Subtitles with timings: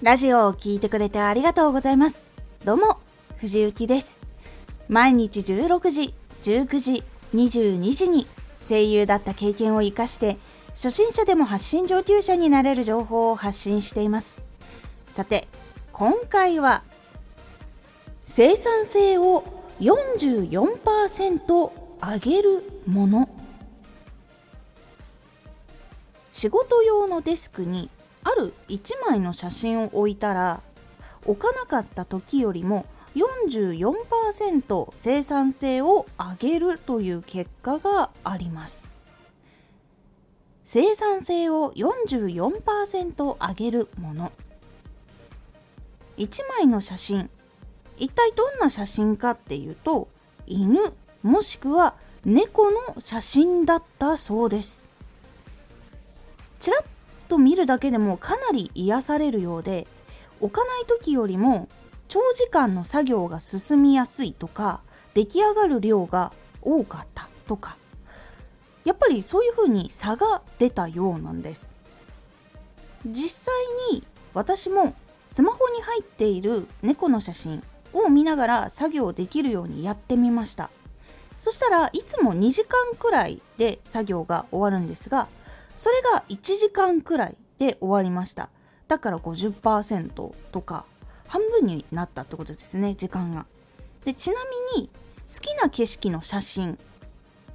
[0.00, 2.30] ラジオを聴いてくれてありがとうございます。
[2.64, 3.00] どうも、
[3.38, 4.20] 藤幸です。
[4.88, 8.28] 毎日16時、19時、22時に
[8.60, 14.40] 声優だった経験を活かして、初心者でも発信上級者になれる情報を発信しています。
[15.08, 15.48] さて、
[15.90, 16.84] 今回は、
[18.24, 19.42] 生産性を
[19.80, 23.28] 44%上げるもの。
[26.30, 27.90] 仕事用のデスクに
[28.24, 30.60] ある1枚の写真を置いたら
[31.24, 38.90] 置かなかった時よりも44%生産性を上げるという結果があります。
[40.64, 44.32] 生産性を44%上げるもの。
[46.18, 47.30] 1枚の写真
[47.96, 50.08] 一体どんな写真かっていうと
[50.46, 50.80] 犬
[51.22, 54.88] もしくは猫の写真だったそうです。
[56.58, 56.82] ちらっ
[57.28, 59.86] と見るだけでもかなり癒されるようで
[60.40, 61.68] 置かない時よりも
[62.08, 64.80] 長時間の作業が進みやすいとか
[65.14, 67.76] 出来上がる量が多かったとか
[68.84, 71.76] やっぱりそういう風に差が出たようなんです。
[73.06, 73.54] 実際
[73.92, 74.94] に私も
[75.30, 80.70] スマホに入っている猫の写真を見ながら作業できるようにやってみました。
[81.38, 85.28] そしたらいつも2時間くらいで作業が終わるんですが
[85.78, 88.50] それが1時間くらいで終わりました。
[88.88, 90.86] だから50%とか
[91.28, 93.46] 半分になったってことですね時間が。
[94.04, 94.36] でちな
[94.74, 96.76] みに好きな景色の写真っ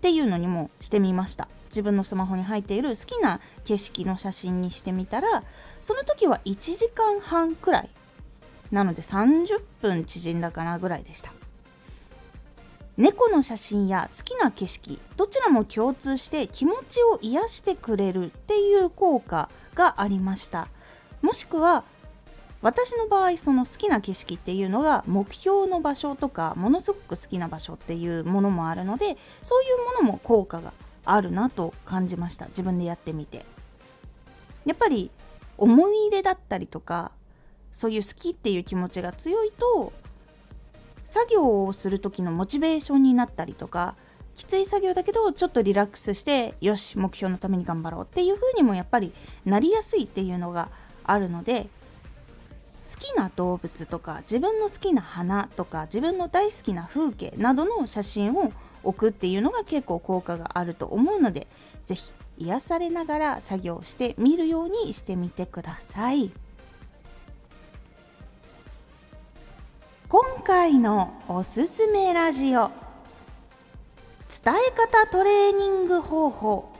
[0.00, 1.46] ていうのにもしてみました。
[1.66, 5.44] 自分のスマホに入っている好きな景色の写真にしてみたら
[5.78, 7.90] その時は1時間半くらい。
[8.72, 11.32] なので30分縮んだかなぐらいでした。
[12.98, 20.66] 猫の写真や好きな景色どちらも共通して気持ちを癒してくれるっていう効果がありました。
[21.22, 21.84] もしくは
[22.60, 30.72] 私の場合その好きな景色っていうのが目標の場所とかものすごく好きな場所っていうものもあるのでそういうものも効果が
[31.04, 32.46] あるなと感じました。
[32.46, 33.44] 自分でやってみて。
[34.66, 35.12] やっぱり
[35.56, 37.12] 思い入れだったりとか
[37.70, 39.92] そういう好きっていう気持ちが強いと
[41.08, 43.96] 作業をする時のモチベーションになったりとか
[44.34, 49.12] きつい作業だけどちょっとリラックスしてよし目標のために頑張ろうっていう風にもやっぱり
[49.46, 50.70] なりやすいっていうのが
[51.04, 51.68] あるので
[52.84, 58.52] 好きな動物とか自分の好きな花とか自分の大好きな風景などの写真を
[58.84, 61.48] 置くっていうのが結構効果があると思うので
[61.86, 66.30] 是非癒されながら作業してみるようにしてみてください。
[70.10, 72.70] 今回のおすすめラジオ。
[74.42, 76.72] 伝え方トレーニング方法。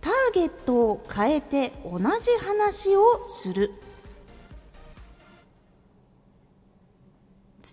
[0.00, 3.72] ターゲットを変えて同じ話をする。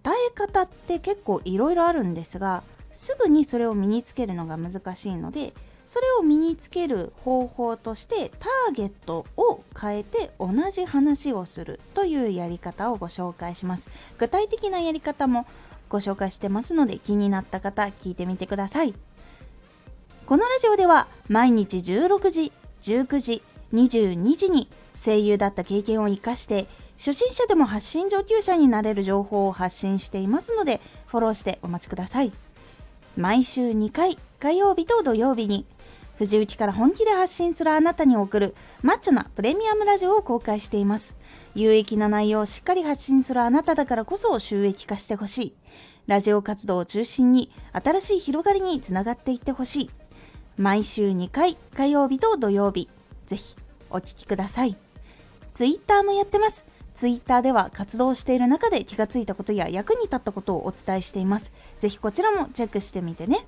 [0.03, 5.53] 伝え方って結構いろいろあるんですがすぐにそれを身につけるのが難しいので
[5.91, 13.90] それを身につける方法としてターゲットを変えて同じ話をするというやり方をご紹介します。
[14.18, 15.46] 具体的なやり方も
[15.90, 18.94] ご紹介してますので気になった方聞いてみてください。
[20.25, 22.53] このラジオでは毎日16時
[22.84, 32.31] 19時22時に声優だった経験を生かして初心者でも発信上級者になれる情報を発信していますのでフォローしてお待ちください。
[33.18, 35.66] 毎週2回火曜日と土曜日に
[36.22, 41.16] 藤雪から本気で発信するあなたに送るマッチョなプレミアムラジオを公開しています。
[41.56, 45.56] 有益な内容をしっかり発信するあなただからこそ収益化してほしい。
[46.06, 49.90] ラジオ活動を中心に新しい広がりにつながっていってほしい。
[50.58, 52.88] 毎週2回火曜日と土曜日、
[53.26, 53.56] ぜひ
[53.90, 54.78] お聴きください。
[55.56, 56.68] ツイッターもやってます。
[56.94, 61.52] ツイッターでは活動している中で気がついたことや役に立ったことをお伝えしています。
[61.80, 63.48] ぜひこちらもチェックしてみてね。